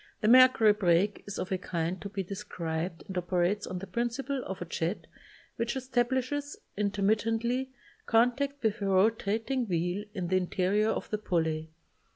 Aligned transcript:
The 0.21 0.27
mercury 0.27 0.73
break 0.73 1.23
is 1.27 1.37
of 1.37 1.51
a 1.51 1.59
kind 1.59 2.01
to 2.01 2.09
be 2.09 2.23
described 2.23 3.03
and 3.05 3.15
operates 3.15 3.67
on 3.67 3.77
the 3.77 3.85
principle 3.85 4.41
of 4.47 4.59
a 4.59 4.65
jet 4.65 5.05
which 5.57 5.75
establishes, 5.75 6.57
intermittently, 6.75 7.69
contact 8.07 8.63
with 8.63 8.81
a 8.81 8.87
rotating 8.87 9.67
wheel 9.67 10.05
in 10.15 10.29
the 10.29 10.37
interior 10.37 10.89
of 10.89 11.11
the 11.11 11.19
pulley. 11.19 11.69